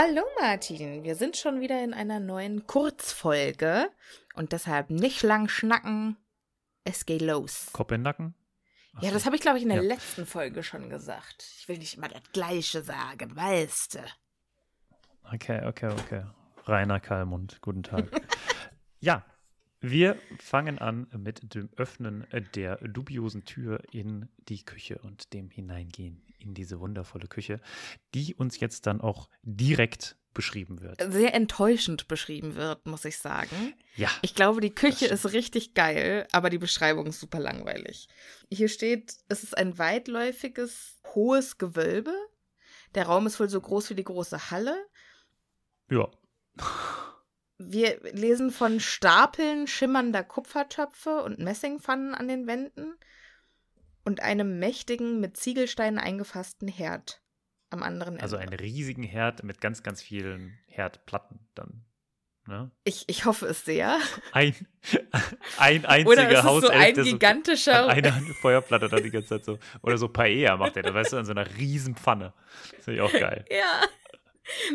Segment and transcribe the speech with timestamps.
[0.00, 0.22] Hallo.
[0.40, 3.90] Martin, wir sind schon wieder in einer neuen Kurzfolge
[4.34, 6.16] und deshalb nicht lang schnacken.
[6.84, 7.70] Es geht los.
[7.72, 8.36] Kopf in Nacken?
[8.94, 9.88] Ach Ja, das habe ich, glaube ich, in der Ja.
[9.88, 11.44] letzten Folge schon gesagt.
[11.58, 14.04] Ich will nicht immer das Gleiche sagen, weißt du.
[15.34, 16.24] Okay, okay, okay.
[16.66, 18.04] Rainer Kallmund, guten Tag.
[19.00, 19.24] ja,
[19.80, 22.24] wir fangen an mit dem Öffnen
[22.54, 27.60] der dubiosen Tür in die Küche und dem Hineingehen in diese wundervolle Küche,
[28.14, 31.00] die uns jetzt dann auch direkt beschrieben wird.
[31.12, 33.74] Sehr enttäuschend beschrieben wird, muss ich sagen.
[33.96, 38.08] Ja, Ich glaube, die Küche ist richtig geil, aber die Beschreibung ist super langweilig.
[38.50, 42.14] Hier steht, es ist ein weitläufiges, hohes Gewölbe.
[42.94, 44.76] Der Raum ist wohl so groß wie die große Halle.
[45.90, 46.08] ja.
[47.60, 52.94] Wir lesen von Stapeln schimmernder Kupfertöpfe und Messingpfannen an den Wänden
[54.08, 57.20] und einem mächtigen, mit Ziegelsteinen eingefassten Herd
[57.68, 58.22] am anderen Ende.
[58.22, 61.84] Also einen riesigen Herd mit ganz, ganz vielen Herdplatten dann.
[62.46, 62.70] Ne?
[62.84, 63.98] ich, ich hoffe es sehr.
[64.32, 64.54] Ein,
[65.58, 67.84] ein einziger Oder es ist so Hauself, ein so gigantischer.
[67.84, 69.58] an einer Feuerplatte dann die ganze Zeit so.
[69.82, 72.32] Oder so Paella macht er, da weißt du, an so einer riesen Pfanne.
[72.74, 73.44] Das finde ich auch geil.
[73.50, 73.82] Ja.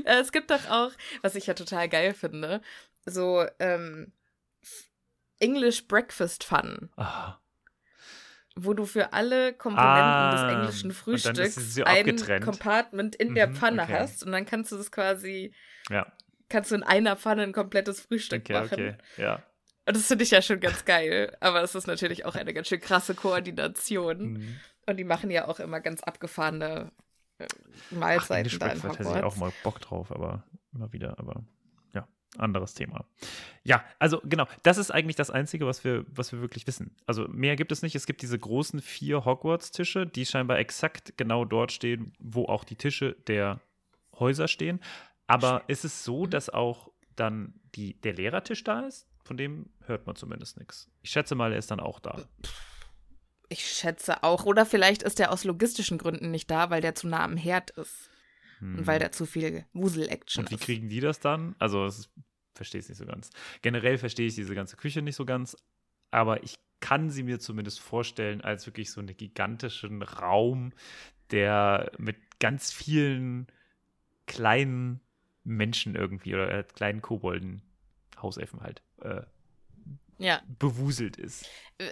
[0.05, 0.91] Äh, Es gibt doch auch,
[1.23, 2.61] was ich ja total geil finde,
[3.07, 4.13] so ähm,
[5.39, 7.39] English Breakfast Fun, Ah,
[8.55, 12.41] wo du für alle Komponenten Ah, des englischen Frühstücks ein.
[12.41, 13.93] Compartment in der Mhm, Pfanne okay.
[13.99, 15.53] hast und dann kannst du das quasi,
[15.89, 16.05] ja,
[16.49, 18.73] kannst du in einer Pfanne ein komplettes Frühstück okay, machen.
[18.73, 18.95] okay.
[19.17, 19.43] Ja.
[19.85, 22.67] Und das finde ich ja schon ganz geil, aber es ist natürlich auch eine ganz
[22.69, 24.33] schön krasse Koordination.
[24.33, 24.59] Mhm.
[24.85, 26.91] Und die machen ja auch immer ganz abgefahrene
[27.39, 29.23] äh, Ach, Mahlzeiten English da in hätte ich Hogwarts.
[29.23, 31.43] auch mal Bock drauf, aber immer wieder, aber
[32.37, 33.05] anderes Thema.
[33.63, 36.95] Ja, also genau, das ist eigentlich das Einzige, was wir, was wir wirklich wissen.
[37.05, 37.95] Also mehr gibt es nicht.
[37.95, 42.75] Es gibt diese großen vier Hogwarts-Tische, die scheinbar exakt genau dort stehen, wo auch die
[42.75, 43.61] Tische der
[44.19, 44.79] Häuser stehen.
[45.27, 49.07] Aber ist es so, dass auch dann die, der Lehrertisch da ist?
[49.23, 50.89] Von dem hört man zumindest nichts.
[51.01, 52.21] Ich schätze mal, er ist dann auch da.
[53.49, 54.45] Ich schätze auch.
[54.45, 57.71] Oder vielleicht ist er aus logistischen Gründen nicht da, weil der zu nah am Herd
[57.71, 58.09] ist.
[58.59, 60.45] Und weil da zu viel Wusel-Action Hm.
[60.45, 60.61] Und wie ist.
[60.61, 61.55] kriegen die das dann?
[61.59, 62.09] Also, ich
[62.53, 63.29] verstehe es nicht so ganz.
[63.61, 65.57] Generell verstehe ich diese ganze Küche nicht so ganz,
[66.11, 70.73] aber ich kann sie mir zumindest vorstellen als wirklich so einen gigantischen Raum,
[71.31, 73.47] der mit ganz vielen
[74.25, 74.99] kleinen
[75.43, 77.61] Menschen irgendwie oder äh, kleinen Kobolden,
[78.21, 79.21] Hauselfen halt, äh,
[80.17, 80.41] Ja.
[80.59, 81.45] bewuselt ist.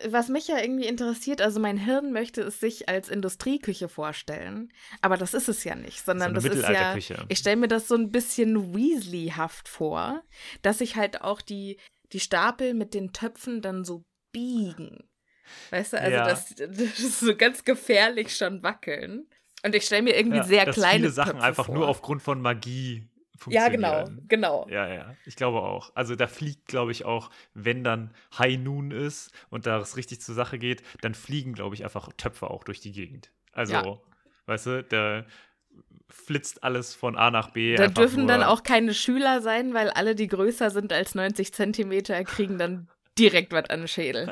[0.08, 4.72] Was mich ja irgendwie interessiert, also mein Hirn möchte es sich als Industrieküche vorstellen,
[5.02, 6.96] aber das ist es ja nicht, sondern so das ist ja.
[7.30, 10.24] Ich stelle mir das so ein bisschen Weasley-haft vor,
[10.62, 11.78] dass sich halt auch die,
[12.14, 15.10] die Stapel mit den Töpfen dann so biegen.
[15.72, 16.26] Weißt du, also Ja.
[16.26, 19.28] dass, dass so ganz gefährlich schon wackeln.
[19.64, 21.76] Und ich stelle mir irgendwie Ja, sehr dass kleine viele Sachen Töpfe einfach vor.
[21.76, 23.08] nur aufgrund von Magie
[23.50, 24.28] Ja, funktionieren.
[24.28, 24.68] genau, genau.
[24.69, 25.91] Ja, ja, ich glaube auch.
[25.96, 30.22] Also da fliegt, glaube ich, auch, wenn dann High Noon ist und da es richtig
[30.22, 33.31] zur Sache geht, dann fliegen, glaube ich, einfach Töpfe auch durch die Gegend.
[33.53, 33.97] Also, Ja.
[34.46, 35.25] weißt du, da
[36.09, 37.75] flitzt alles von A nach B.
[37.75, 42.24] Da dürfen dann auch keine Schüler sein, weil alle, die größer sind als 90 Zentimeter,
[42.25, 44.31] kriegen dann direkt was an den Schädel.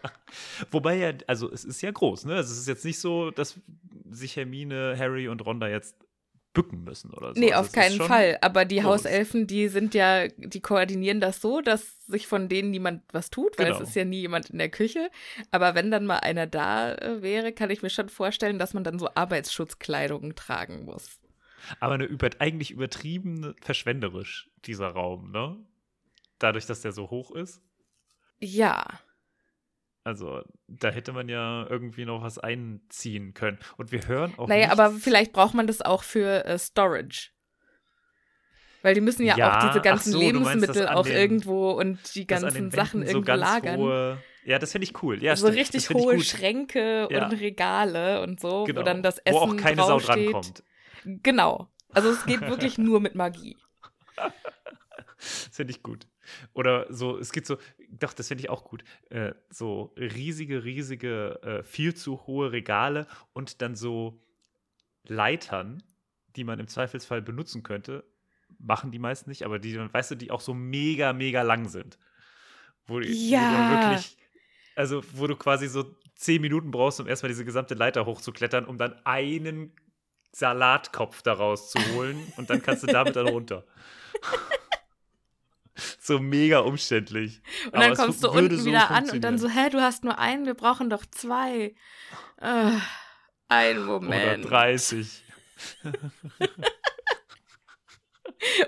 [0.70, 2.34] Wobei ja, also es ist ja groß, ne?
[2.36, 3.58] Also es ist jetzt nicht so, dass
[4.10, 5.96] sich Hermine, Harry und Ron da jetzt
[6.54, 7.40] bücken müssen oder so.
[7.40, 8.38] Nee, also auf ist keinen Fall.
[8.40, 8.82] Aber die.
[8.84, 13.58] Hauselfen, die sind ja, die koordinieren das so, dass sich von denen niemand was tut,
[13.58, 13.80] weil Genau.
[13.82, 15.10] es ist ja nie jemand in der Küche.
[15.50, 18.84] Aber wenn dann mal einer da äh, wäre, kann ich mir schon vorstellen, dass man
[18.84, 21.18] dann so Arbeitsschutzkleidung tragen muss.
[21.80, 25.56] Aber eine über, eigentlich übertrieben verschwenderisch, dieser Raum, ne?
[26.38, 27.60] Dadurch, dass der so hoch ist.
[28.38, 28.84] Ja.
[30.04, 33.58] Also, da hätte man ja irgendwie noch was einziehen können.
[33.78, 34.48] Und wir hören auch.
[34.48, 37.30] naja, nichts- aber vielleicht braucht man das auch für äh, Storage.
[38.82, 42.14] Weil die müssen ja, Ja, auch diese ganzen so, meinst, Lebensmittel auch den- irgendwo und
[42.14, 43.78] die ganzen Sachen so irgendwo ganz lagern.
[43.78, 45.22] Hohe, ja, das finde ich cool.
[45.22, 46.20] Ja, so stimmt, richtig hohe.
[46.20, 47.24] Schränke Ja.
[47.24, 48.80] und Regale und so, Genau.
[48.80, 50.62] wo dann das Essen Wo auch keine Sau drankommt.
[51.06, 51.70] Genau.
[51.94, 53.56] Also es geht wirklich nur mit Magie.
[55.16, 56.06] Das finde ich gut.
[56.52, 57.56] Oder so, es gibt so,
[57.98, 58.84] doch, das finde ich auch gut.
[59.10, 64.20] Äh, so riesige, riesige, äh, viel zu hohe Regale und dann so
[65.06, 65.82] Leitern,
[66.36, 68.04] die man im Zweifelsfall benutzen könnte,
[68.58, 71.98] machen die meisten nicht, aber die, weißt du, die auch so mega, mega lang sind.
[72.86, 73.40] Wo, die- Ja.
[73.40, 74.16] wo du wirklich,
[74.76, 78.78] also wo du quasi so zehn Minuten brauchst, um erstmal diese gesamte Leiter hochzuklettern, um
[78.78, 79.72] dann einen
[80.32, 83.64] Salatkopf daraus zu holen und dann kannst du damit dann runter.
[86.00, 87.42] so mega umständlich.
[87.66, 90.18] Und dann kommst du unten so wieder an und dann so, hä, du hast nur
[90.18, 91.74] einen, wir brauchen doch zwei.
[92.40, 92.70] Äh,
[93.48, 94.48] ein Oder Moment.
[94.48, 95.24] 30.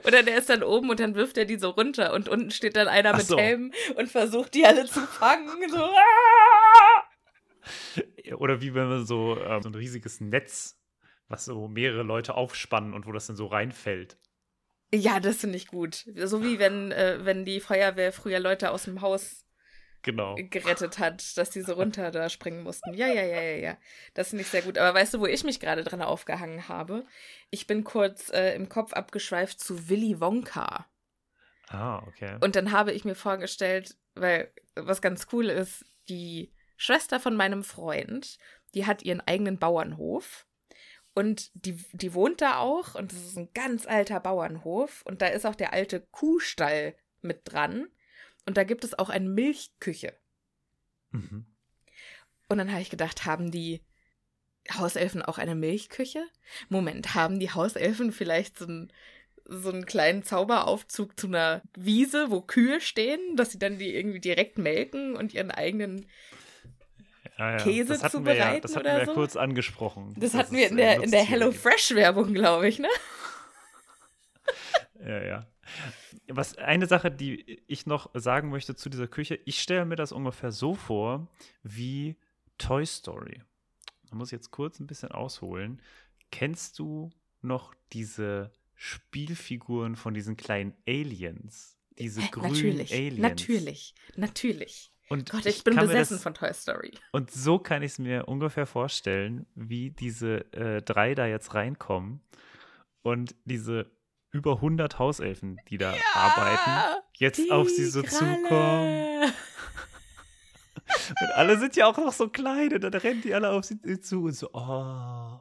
[0.07, 2.77] Oder der ist dann oben und dann wirft er die so runter und unten steht
[2.77, 3.37] dann einer Ach mit so.
[3.39, 5.69] Helm und versucht die alle zu fangen.
[5.69, 5.91] So!
[8.37, 10.79] Oder wie wenn man so, ähm, so ein riesiges Netz,
[11.29, 14.19] was so mehrere Leute aufspannen und wo das dann so reinfällt.
[14.95, 16.07] Ja, das finde ich gut.
[16.17, 19.45] So wie wenn, äh, wenn die Feuerwehr früher Leute aus dem Haus
[20.03, 20.37] Genau.
[20.37, 22.95] gerettet hat, dass die so runter da springen mussten.
[22.95, 23.79] Ja, ja, ja, ja, ja.
[24.15, 24.79] Das finde ich sehr gut.
[24.79, 27.05] Aber weißt du, wo ich mich gerade dran aufgehangen habe?
[27.51, 30.87] Ich bin kurz äh, im Kopf abgeschweift zu Willy Wonka.
[31.69, 32.39] Ah, okay.
[32.41, 37.65] Und dann habe ich mir vorgestellt, weil was ganz cool ist, die Schwester von meinem
[37.65, 38.39] Freund,
[38.75, 40.47] die hat ihren eigenen Bauernhof.
[41.17, 42.95] Und die, die wohnt da auch.
[42.95, 45.01] Und das ist ein ganz alter Bauernhof.
[45.07, 47.89] Und da ist auch der alte Kuhstall mit dran.
[48.45, 50.13] Und da gibt es auch eine Milchküche.
[51.13, 51.47] Mhm.
[52.51, 53.83] Und dann habe ich gedacht, haben die
[54.77, 56.23] Hauselfen auch eine Milchküche?
[56.69, 58.93] Moment, haben die Hauselfen vielleicht so einen,
[59.47, 64.21] so einen kleinen Zauberaufzug zu einer Wiese, wo Kühe stehen, dass sie dann die irgendwie
[64.21, 66.11] direkt melken und ihren eigenen.
[67.39, 67.57] Ja, ja.
[67.59, 69.15] Käse das wir ja, zubereiten das hatten oder wir ja so?
[69.15, 70.15] kurz angesprochen.
[70.17, 71.31] Das, dass hatten wir in der, in der Nutztiere gibt.
[71.31, 72.89] HelloFresh-Werbung, glaube ich, ne?
[75.05, 75.47] Ja, ja.
[76.29, 80.11] Was eine Sache, die ich noch sagen möchte zu dieser Küche, ich stelle mir das
[80.11, 81.29] ungefähr so vor
[81.63, 82.17] wie
[82.59, 83.43] Toy Story.
[84.09, 85.83] Da muss ich jetzt kurz ein bisschen ausholen.
[86.31, 87.11] Kennst du
[87.43, 91.77] noch diese Spielfiguren von diesen kleinen Aliens?
[91.99, 93.19] Diese grünen natürlich, Aliens.
[93.19, 94.93] natürlich, natürlich.
[95.09, 96.93] Und Gott, ich bin kann mir besessen das, von Toy Story.
[97.13, 102.21] Und so kann ich es mir ungefähr vorstellen, wie diese äh, drei da jetzt reinkommen
[103.03, 103.91] und diese
[104.33, 108.47] über 100 Hauselfen, die da arbeiten, jetzt auf sie so Die zukommen.
[108.49, 109.33] Kralle.
[111.21, 114.01] Und alle sind ja auch noch so klein und dann rennen die alle auf sie
[114.01, 115.41] zu und so, oh,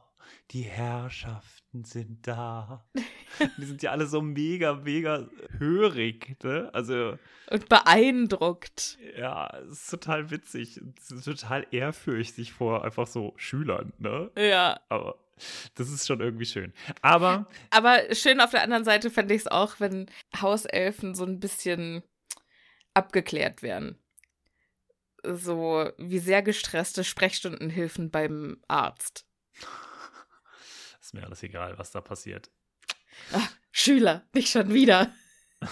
[0.52, 2.86] die Herrschaften sind da.
[3.58, 5.28] Die sind ja alle so mega, mega
[5.58, 6.70] hörig, ne?
[6.74, 7.18] Also,
[7.50, 8.98] Und beeindruckt.
[9.18, 10.80] ja, es ist total witzig.
[10.98, 14.32] Es ist total ehrfürchtig vor einfach so Schülern, ne?
[14.38, 14.80] Ja.
[14.88, 15.20] Aber
[15.76, 16.74] das ist schon irgendwie schön.
[17.02, 20.06] Aber Aber schön auf der anderen Seite fände ich es auch, wenn
[20.40, 22.02] Hauselfen so ein bisschen
[22.94, 23.98] abgeklärt werden.
[25.24, 29.26] So wie sehr gestresste Sprechstundenhilfen beim Arzt.
[31.06, 32.50] Ist mir alles egal, was da passiert.
[33.32, 35.14] Ah, Schüler, nicht schon wieder.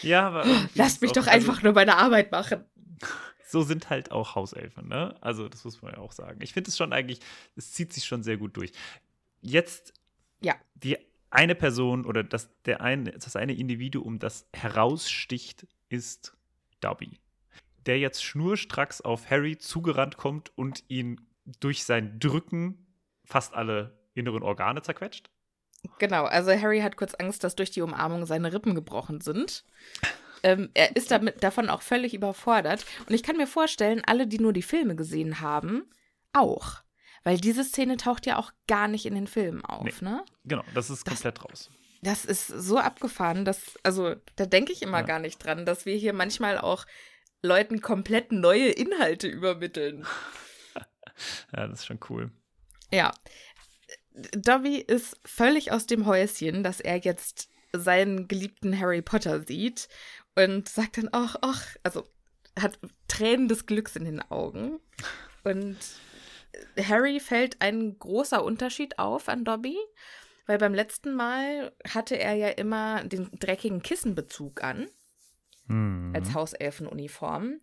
[0.00, 0.44] Ja, aber.
[0.74, 2.64] Lasst mich doch also, einfach nur meine Arbeit machen.
[3.50, 5.16] So sind halt auch Hauselfen, ne?
[5.22, 6.38] Also, das muss man ja auch sagen.
[6.42, 7.18] Ich finde es schon eigentlich,
[7.56, 8.72] es zieht sich schon sehr gut durch.
[9.40, 9.94] Jetzt,
[10.40, 10.54] Ja.
[10.74, 10.98] die
[11.30, 16.36] eine Person oder das, der eine, das eine Individuum, das heraussticht, ist
[16.80, 17.18] Dobby.
[17.86, 21.18] Der jetzt schnurstracks auf Harry zugerannt kommt und ihn
[21.58, 22.86] durch sein Drücken
[23.24, 25.30] fast alle inneren Organe zerquetscht.
[25.98, 29.64] Genau, also Harry hat kurz Angst, dass durch die Umarmung seine Rippen gebrochen sind.
[30.42, 32.84] Ähm, er ist damit, davon auch völlig überfordert.
[33.08, 35.88] Und ich kann mir vorstellen, alle, die nur die Filme gesehen haben,
[36.32, 36.82] auch.
[37.24, 39.92] Weil diese Szene taucht ja auch gar nicht in den Filmen auf, Nee.
[40.08, 40.24] ne?
[40.44, 41.70] Genau, das ist Das- komplett raus.
[42.02, 45.04] Das ist so abgefahren, dass, also, da denke ich immer Ja.
[45.04, 46.86] gar nicht dran, dass wir hier manchmal auch
[47.42, 50.06] Leuten komplett neue Inhalte übermitteln.
[51.52, 52.30] Ja, das ist schon cool.
[52.92, 53.12] Ja.
[54.32, 59.88] Dobby ist völlig aus dem Häuschen, dass er jetzt seinen geliebten Harry Potter sieht
[60.34, 62.04] und sagt dann auch, ach, also
[62.58, 64.80] hat Tränen des Glücks in den Augen.
[65.44, 65.76] Und
[66.82, 69.76] Harry fällt ein großer Unterschied auf an Dobby,
[70.46, 74.88] weil beim letzten Mal hatte er ja immer den dreckigen Kissenbezug an
[75.68, 76.12] Hm.
[76.14, 77.60] als Hauselfenuniform.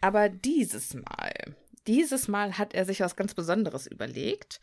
[0.00, 4.60] Aber dieses Mal, dieses Mal hat er sich was ganz Besonderes überlegt.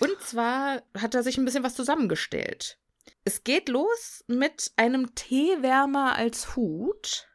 [0.00, 2.78] Und zwar hat er sich ein bisschen was zusammengestellt.
[3.24, 7.28] Es geht los mit einem Teewärmer als Hut.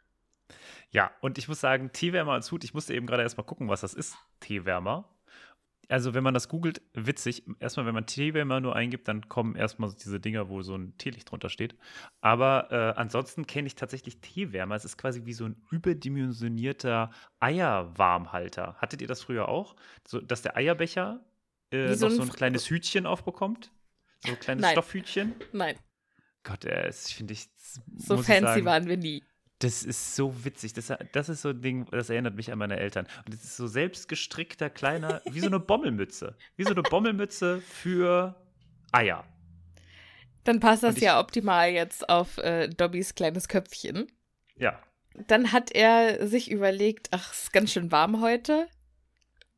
[0.92, 3.82] Ja, und ich muss sagen, Teewärmer als Hut, ich musste eben gerade erstmal gucken, was
[3.82, 5.08] das ist, Teewärmer.
[5.88, 7.46] Also, wenn man das googelt, witzig.
[7.60, 11.32] Erstmal, wenn man Teewärmer nur eingibt, dann kommen erstmal diese Dinger, wo so ein Teelicht
[11.32, 11.76] drunter steht.
[12.22, 14.76] Aber äh, ansonsten kenne ich tatsächlich Teewärmer.
[14.76, 18.76] Es ist quasi wie so ein überdimensionierter Eierwarmhalter.
[18.78, 19.76] Hattet ihr das früher auch?
[20.08, 21.26] So, dass der Eierbecher
[21.72, 23.72] äh, so noch ein so ein Fr- kleines Hütchen aufbekommt?
[24.26, 24.72] So ein kleines Nein.
[24.74, 25.36] Stoffhütchen?
[25.54, 25.76] Nein.
[26.44, 27.50] Gott, das finde ich.
[27.98, 29.24] So fancy ich sagen, waren wir nie.
[29.60, 30.74] Das ist so witzig.
[30.74, 33.08] Das, das ist so ein Ding, das erinnert mich an meine Eltern.
[33.26, 36.38] Und es ist so selbstgestrickter, kleiner, wie so eine Bommelmütze.
[36.56, 38.36] Wie so eine Bommelmütze für
[38.94, 39.26] Eier.
[40.46, 44.08] Dann passt das ich, ja optimal jetzt auf äh, Dobbys kleines Köpfchen.
[44.56, 44.82] Ja.
[45.28, 48.68] Dann hat er sich überlegt, ach, es ist ganz schön warm heute.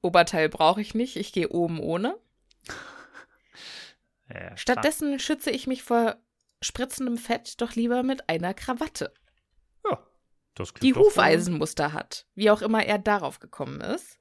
[0.02, 2.18] Oberteil brauche ich nicht, ich gehe oben ohne.
[4.34, 6.16] Ja, Stattdessen schütze ich mich vor
[6.62, 9.14] spritzendem Fett doch lieber mit einer Krawatte.
[9.84, 10.02] Ja,
[10.56, 14.20] das klingt Die Hufeisenmuster hat, wie auch immer er darauf gekommen ist.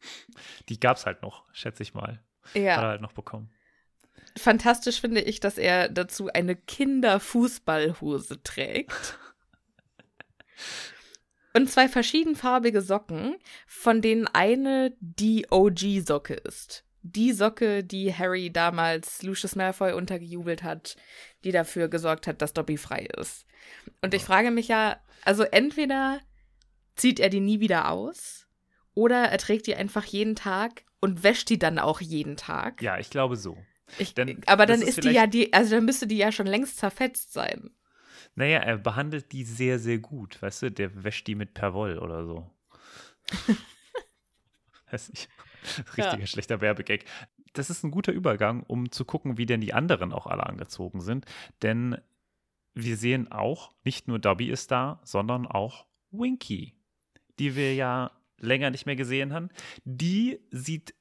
[0.70, 2.22] Die gab's halt noch, schätze ich mal.
[2.54, 2.76] Ja.
[2.76, 3.52] Hat er halt noch bekommen.
[4.38, 9.18] Fantastisch finde ich, dass er dazu eine Kinderfußballhose trägt.
[11.54, 16.84] Und zwei verschiedenfarbige Socken, von denen eine die OG-Socke ist.
[17.02, 20.96] Die Socke, die Harry damals Lucius Malfoy untergejubelt hat,
[21.44, 23.44] die dafür gesorgt hat, dass Dobby frei ist.
[24.00, 26.20] Und ich frage mich ja, also entweder
[26.94, 28.46] zieht er die nie wieder aus
[28.94, 32.80] oder er trägt die einfach jeden Tag und wäscht die dann auch jeden Tag.
[32.82, 33.56] Ja, ich glaube so.
[33.98, 36.46] Ich, Denn aber dann ist, ist die ja die, also dann müsste die ja schon
[36.46, 37.70] längst zerfetzt sein.
[38.34, 40.40] Naja, er behandelt die sehr, sehr gut.
[40.40, 42.50] Weißt du, der wäscht die mit Perwoll oder so.
[44.90, 45.28] Weiß nicht.
[45.96, 46.26] Richtiger ja.
[46.26, 47.04] schlechter Werbegag.
[47.52, 51.00] Das ist ein guter Übergang, um zu gucken, wie denn die anderen auch alle angezogen
[51.00, 51.26] sind.
[51.62, 51.98] Denn
[52.74, 56.74] wir sehen auch, nicht nur Dobby ist da, sondern auch Winky,
[57.38, 59.50] die wir ja länger nicht mehr gesehen haben.
[59.84, 60.94] Die sieht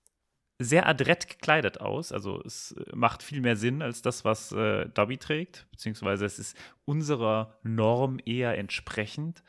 [0.64, 2.12] sehr adrett gekleidet aus.
[2.12, 6.40] Also es äh, macht viel mehr Sinn als das, was äh, Dobby trägt, beziehungsweise es
[6.40, 9.44] ist unserer Norm eher entsprechend.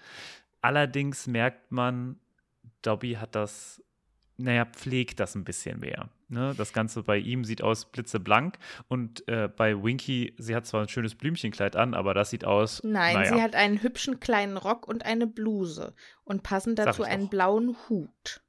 [0.60, 2.20] Allerdings merkt man,
[2.82, 3.82] Dobby hat das,
[4.36, 6.08] naja, pflegt das ein bisschen mehr.
[6.28, 6.54] Ne?
[6.56, 10.88] Das Ganze bei ihm sieht aus blitzeblank und äh, bei Winky, sie hat zwar ein
[10.88, 12.80] schönes Blümchenkleid an, aber das sieht aus.
[12.82, 13.34] Nein, naja.
[13.34, 18.42] sie hat einen hübschen kleinen Rock und eine Bluse und passend dazu einen blauen Hut.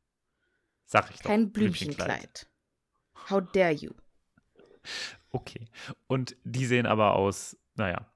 [0.86, 1.30] Sag ich doch.
[1.30, 2.48] Kein Blümchenkleid.
[3.30, 3.92] How dare you?
[5.32, 5.66] Okay.
[6.08, 8.12] Und die sehen aber aus, naja,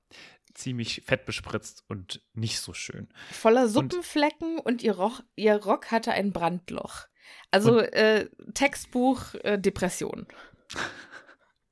[0.54, 3.08] ziemlich fett bespritzt und nicht so schön.
[3.32, 7.08] Voller Suppenflecken und, und ihr, Roch, ihr, Rock hatte ein Brandloch.
[7.52, 10.28] Also äh, Textbuch äh, Depression.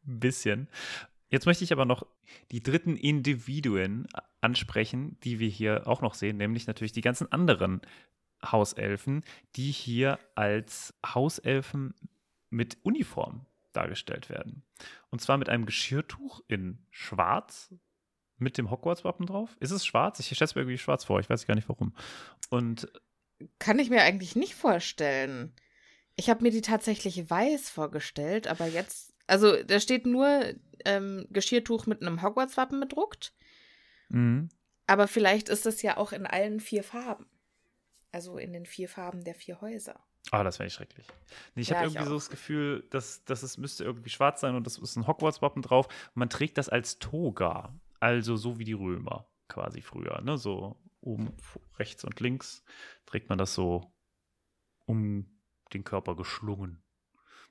[0.06, 0.70] Ein bisschen.
[1.30, 2.06] Jetzt möchte ich aber noch
[2.52, 4.08] die dritten Individuen
[4.42, 7.82] ansprechen, die wir hier auch noch sehen, nämlich natürlich die ganzen anderen
[8.44, 9.24] Hauselfen,
[9.56, 11.96] die hier als Hauselfen
[12.56, 14.64] mit Uniform dargestellt werden.
[15.10, 17.74] Und zwar mit einem Geschirrtuch in Schwarz
[18.38, 19.56] mit dem Hogwarts-Wappen drauf.
[19.60, 20.20] Ist es schwarz?
[20.20, 21.20] Ich schätze mir irgendwie schwarz vor.
[21.20, 21.94] Ich weiß gar nicht warum.
[22.50, 22.92] Und
[23.60, 25.54] kann ich mir eigentlich nicht vorstellen.
[26.16, 30.54] Ich habe mir die tatsächlich weiß vorgestellt, aber jetzt, also da steht nur
[30.86, 33.34] ähm, Geschirrtuch mit einem Hogwarts-Wappen bedruckt.
[34.10, 34.50] Mhm.
[34.88, 37.26] Aber vielleicht ist es ja auch in allen vier Farben.
[38.12, 40.00] Also in den vier Farben der vier Häuser.
[40.32, 41.06] Ah, oh, das wäre schrecklich.
[41.54, 42.08] Nee, ich ja, habe irgendwie auch.
[42.08, 45.62] so das Gefühl, dass, dass es müsste irgendwie schwarz sein und das ist ein Hogwarts-Wappen
[45.62, 45.88] drauf.
[46.14, 47.74] man trägt das als Toga.
[48.00, 50.22] Also so wie die Römer quasi früher.
[50.22, 50.38] Ne?
[50.38, 51.32] So oben
[51.78, 52.64] rechts und links
[53.06, 53.94] trägt man das so
[54.86, 55.40] um
[55.74, 56.84] den Körper geschlungen.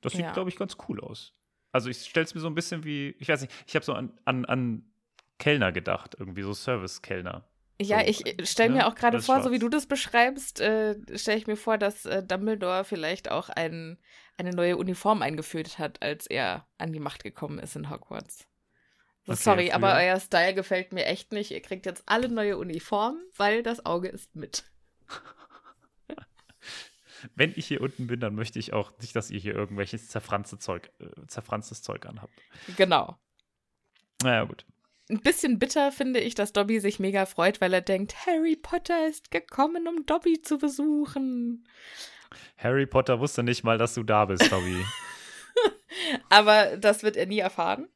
[0.00, 0.32] Das sieht, ja.
[0.32, 1.34] glaube ich, ganz cool aus.
[1.72, 3.94] Also ich stelle es mir so ein bisschen wie, ich weiß nicht, ich habe so
[3.94, 4.92] an, an, an
[5.38, 7.48] Kellner gedacht, irgendwie so Service-Kellner.
[7.80, 8.76] Ja, so, ich stelle ne?
[8.76, 12.06] mir auch gerade vor, so wie du das beschreibst, äh, stelle ich mir vor, dass
[12.06, 13.98] äh, Dumbledore vielleicht auch ein,
[14.36, 18.46] eine neue Uniform eingeführt hat, als er an die Macht gekommen ist in Hogwarts.
[19.26, 19.74] Okay, Sorry, früher.
[19.74, 21.50] aber euer Style gefällt mir echt nicht.
[21.50, 24.64] Ihr kriegt jetzt alle neue Uniformen, weil das Auge ist mit.
[27.34, 30.60] Wenn ich hier unten bin, dann möchte ich auch nicht, dass ihr hier irgendwelches zerfranztes
[30.60, 32.38] Zeug, äh, zerfranztes Zeug anhabt.
[32.76, 33.18] Genau.
[34.22, 34.64] Naja, gut
[35.10, 39.06] ein bisschen bitter finde ich, dass Dobby sich mega freut, weil er denkt, Harry Potter
[39.06, 41.68] ist gekommen, um Dobby zu besuchen.
[42.56, 44.84] Harry Potter wusste nicht mal, dass du da bist, Dobby.
[46.30, 47.88] Aber das wird er nie erfahren.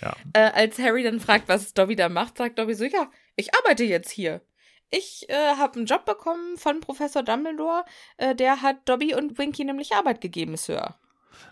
[0.00, 0.14] Ja.
[0.32, 3.84] Äh, als Harry dann fragt, was Dobby da macht, sagt Dobby so, ja, ich arbeite
[3.84, 4.42] jetzt hier.
[4.90, 7.84] Ich äh, habe einen Job bekommen von Professor Dumbledore.
[8.18, 10.94] Äh, der hat Dobby und Winky nämlich Arbeit gegeben, Sir.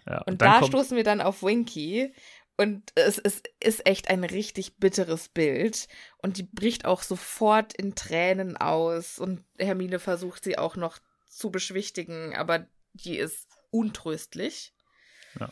[0.06, 2.14] Ja, und, und da stoßen wir dann auf Winky
[2.56, 5.88] und es, es ist echt ein richtig bitteres Bild.
[6.18, 9.18] Und die bricht auch sofort in Tränen aus.
[9.18, 14.72] Und Hermine versucht sie auch noch zu beschwichtigen, aber die ist untröstlich.
[15.40, 15.48] Ja.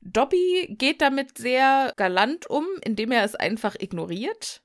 [0.00, 4.62] Dobby geht damit sehr galant um, indem er es einfach ignoriert.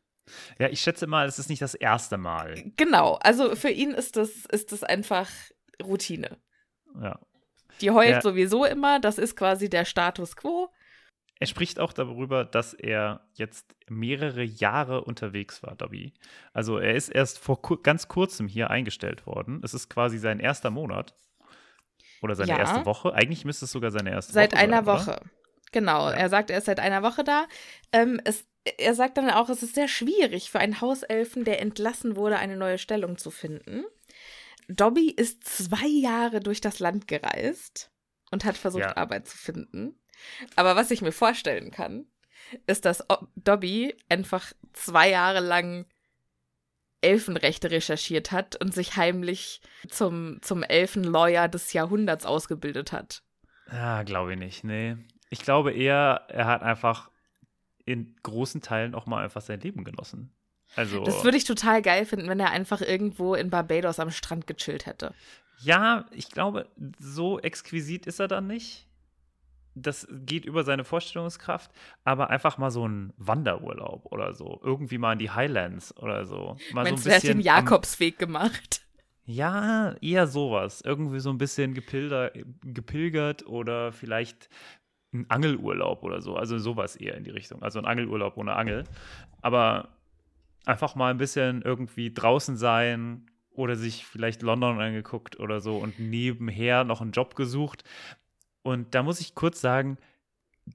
[0.59, 2.71] Ja, ich schätze mal, es ist nicht das erste Mal.
[2.77, 5.29] Genau, also für ihn ist das, ist das einfach
[5.83, 6.37] Routine.
[7.01, 7.19] Ja.
[7.81, 8.21] Die heult ja.
[8.21, 10.69] sowieso immer, das ist quasi der Status quo
[11.43, 16.13] Er spricht auch darüber, dass er jetzt mehrere Jahre unterwegs war, Dobby.
[16.53, 19.59] Also er ist erst vor ku ganz kurzem hier eingestellt worden.
[19.63, 21.15] Es ist quasi sein erster Monat.
[22.21, 22.59] Oder seine Ja.
[22.59, 23.13] erste Woche.
[23.13, 25.11] Eigentlich müsste es sogar seine erste Seit Woche einer sein, Woche.
[25.11, 25.21] Oder?
[25.73, 26.15] Genau, Ja.
[26.15, 27.47] er sagt, er ist seit einer Woche da.
[27.91, 28.45] Ähm, es,
[28.77, 32.55] er sagt dann auch, es ist sehr schwierig für einen Hauselfen, der entlassen wurde, eine
[32.55, 33.83] neue Stellung zu finden.
[34.69, 37.91] Dobby ist zwei Jahre durch das Land gereist
[38.31, 38.95] und hat versucht, Ja.
[38.95, 39.99] Arbeit zu finden.
[40.55, 42.05] Aber was ich mir vorstellen kann,
[42.67, 43.03] ist, dass
[43.35, 45.85] Dobby einfach zwei Jahre lang
[47.01, 53.23] Elfenrechte recherchiert hat und sich heimlich zum, zum Elfenlawyer des Jahrhunderts ausgebildet hat.
[53.67, 54.63] Ah, glaube ich nicht.
[54.63, 54.97] Nee.
[55.29, 57.09] Ich glaube eher, er hat einfach
[57.85, 60.33] in großen Teilen auch mal einfach sein Leben genossen.
[60.75, 61.03] Also.
[61.03, 64.85] Das würde ich total geil finden, wenn er einfach irgendwo in Barbados am Strand gechillt
[64.85, 65.13] hätte.
[65.59, 68.87] Ja, ich glaube, so exquisit ist er dann nicht.
[69.75, 71.71] Das geht über seine Vorstellungskraft,
[72.03, 74.59] aber einfach mal so ein Wanderurlaub oder so.
[74.63, 76.57] Irgendwie mal in die Highlands oder so.
[76.73, 77.53] Mal Meinst so du, ein er hat den bisschen.
[77.55, 78.81] am- Jakobsweg gemacht?
[79.25, 80.81] Ja, eher sowas.
[80.81, 84.49] Irgendwie so ein bisschen gepilder, gepilgert oder vielleicht
[85.13, 86.35] ein Angelurlaub oder so.
[86.35, 87.63] Also sowas eher in die Richtung.
[87.63, 88.83] Also ein Angelurlaub ohne Angel.
[89.41, 89.89] Aber
[90.65, 95.99] einfach mal ein bisschen irgendwie draußen sein oder sich vielleicht London angeguckt oder so und
[95.99, 97.83] nebenher noch einen Job gesucht.
[98.63, 99.97] Und da muss ich kurz sagen,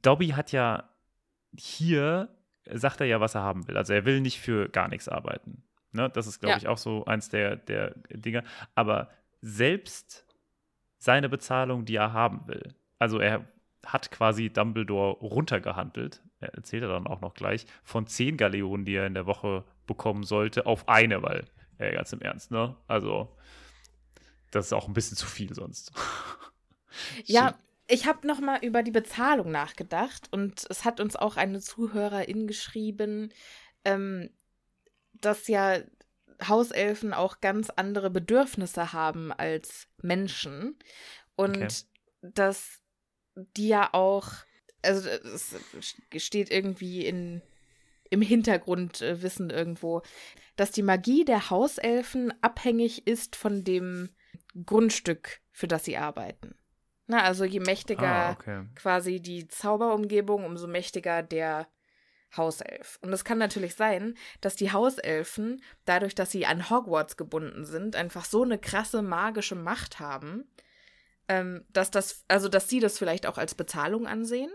[0.02, 0.88] Dobby hat ja
[1.56, 2.28] hier,
[2.70, 3.76] sagt er ja, was er haben will.
[3.76, 5.62] Also er will nicht für gar nichts arbeiten.
[5.92, 6.10] Ne?
[6.10, 6.58] Das ist, glaube Ja.
[6.58, 8.44] ich, auch so eins der, der Dinge.
[8.74, 9.08] Aber
[9.40, 10.26] selbst
[10.98, 13.46] seine Bezahlung, die er haben will, also er
[13.86, 18.94] hat quasi Dumbledore runtergehandelt, er erzählt er dann auch noch gleich, von zehn Galeonen, die
[18.96, 21.44] er in der Woche bekommen sollte, auf eine, weil,
[21.78, 22.76] ja, ganz im Ernst, ne?
[22.86, 23.34] Also,
[24.50, 25.92] das ist auch ein bisschen zu viel sonst.
[27.24, 27.54] Ja,
[27.88, 32.46] ich habe noch mal über die Bezahlung nachgedacht und es hat uns auch eine Zuhörerin
[32.46, 33.32] geschrieben,
[33.84, 34.30] ähm,
[35.14, 35.78] dass ja
[36.46, 40.78] Hauselfen auch ganz andere Bedürfnisse haben als Menschen
[41.34, 41.68] und Okay.
[42.20, 42.80] dass
[43.34, 44.32] die ja auch,
[44.82, 45.56] also es
[46.18, 47.42] steht irgendwie in
[48.10, 50.02] im Hintergrund äh, wissen irgendwo,
[50.56, 54.08] dass die Magie der Hauselfen abhängig ist von dem
[54.64, 56.57] Grundstück, für das sie arbeiten.
[57.08, 58.64] Na, also je mächtiger Ah, okay.
[58.76, 61.66] quasi die Zauberumgebung, umso mächtiger der
[62.36, 62.98] Hauself.
[63.00, 67.96] Und es kann natürlich sein, dass die Hauselfen, dadurch, dass sie an Hogwarts gebunden sind,
[67.96, 70.44] einfach so eine krasse magische Macht haben,
[71.28, 74.50] ähm, dass das, also dass sie das vielleicht auch als Bezahlung ansehen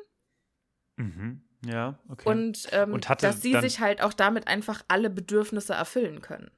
[0.96, 1.42] Mhm.
[1.66, 2.30] Ja, okay.
[2.30, 6.52] und, ähm, Und dass sie sich halt auch damit einfach alle Bedürfnisse erfüllen können.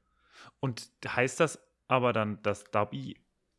[0.60, 3.16] Und heißt das aber dann, dass Dobby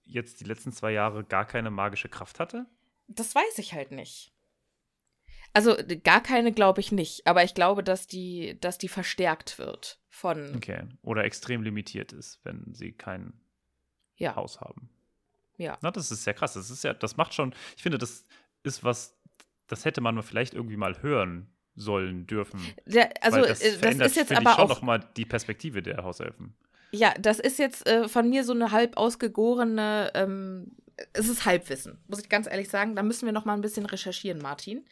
[0.06, 2.66] jetzt die letzten zwei Jahre gar keine magische Kraft hatte?
[3.08, 4.32] Das weiß ich halt nicht.
[5.52, 10.00] Also gar keine glaube ich nicht, aber ich glaube, dass die, dass die verstärkt wird
[10.08, 10.84] von Okay.
[11.02, 13.32] Oder extrem limitiert ist, wenn sie kein
[14.16, 14.88] ja, Haus haben.
[15.56, 15.78] ja.
[15.82, 16.54] Na, das ist sehr krass.
[16.54, 18.24] Das ist ja, das macht schon, ich finde, das
[18.62, 19.18] ist was,
[19.66, 22.60] das hätte man vielleicht irgendwie mal hören sollen dürfen.
[22.86, 26.54] Der, also Weil das, äh, das ist jetzt aber auch nochmal die Perspektive der Hauselfen.
[26.92, 30.76] Ja, das ist jetzt äh, von mir so eine halb ausgegorene ähm,
[31.12, 32.96] es ist Halbwissen, muss ich ganz ehrlich sagen.
[32.96, 34.86] Da müssen wir noch mal ein bisschen recherchieren, Martin.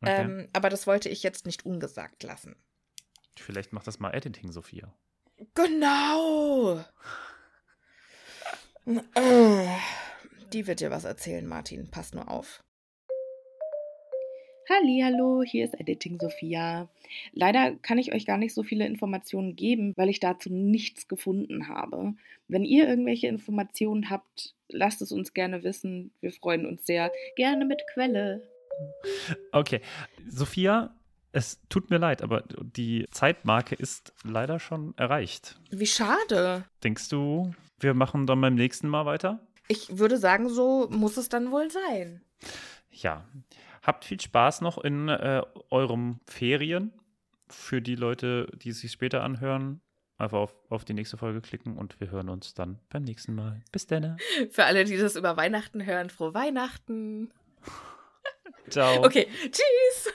[0.00, 0.22] Okay.
[0.22, 2.56] Ähm, aber das wollte ich jetzt nicht ungesagt lassen.
[3.38, 4.92] Vielleicht macht das mal Editing, Sophia.
[5.54, 6.84] Genau.
[9.14, 9.66] Äh,
[10.52, 11.90] Die wird dir was erzählen, Martin.
[11.90, 12.62] Pass nur auf.
[14.68, 16.88] Hallo, hier ist Editing Sophia.
[17.32, 21.68] Leider kann ich euch gar nicht so viele Informationen geben, weil ich dazu nichts gefunden
[21.68, 22.14] habe.
[22.46, 26.12] Wenn ihr irgendwelche Informationen habt, lasst es uns gerne wissen.
[26.20, 27.10] Wir freuen uns sehr.
[27.34, 28.42] Gerne mit Quelle.
[29.50, 29.80] Okay.
[30.28, 30.94] Sophia,
[31.32, 35.58] es tut mir leid, aber die Zeitmarke ist leider schon erreicht.
[35.70, 36.64] Wie schade.
[36.84, 39.44] Denkst du, wir machen dann beim nächsten Mal weiter?
[39.66, 42.22] Ich würde sagen, so muss es dann wohl sein.
[42.90, 43.26] Ja.
[43.82, 46.92] Habt viel Spaß noch in äh, eurem Ferien.
[47.48, 49.82] Für die Leute, die es sich später anhören,
[50.16, 53.60] einfach auf, auf die nächste Folge klicken und wir hören uns dann beim nächsten Mal.
[53.72, 54.16] Bis dann.
[54.50, 57.32] Für alle, die das über Weihnachten hören, frohe Weihnachten.
[58.70, 59.04] Ciao.
[59.04, 60.14] Okay, tschüss.